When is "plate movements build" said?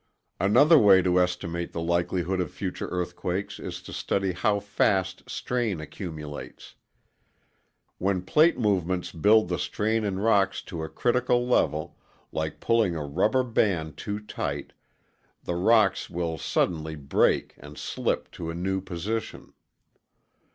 8.23-9.47